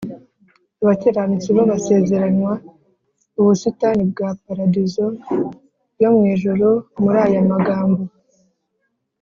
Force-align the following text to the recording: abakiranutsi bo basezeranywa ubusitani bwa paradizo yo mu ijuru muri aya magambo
abakiranutsi 0.81 1.47
bo 1.55 1.63
basezeranywa 1.71 2.53
ubusitani 3.39 4.03
bwa 4.11 4.29
paradizo 4.45 5.05
yo 6.01 6.09
mu 6.15 6.21
ijuru 6.33 6.67
muri 7.01 7.17
aya 7.25 7.41
magambo 7.51 8.01